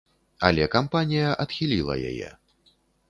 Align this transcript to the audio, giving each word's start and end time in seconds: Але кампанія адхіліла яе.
Але 0.47 0.65
кампанія 0.75 1.35
адхіліла 1.45 1.99
яе. 2.13 2.29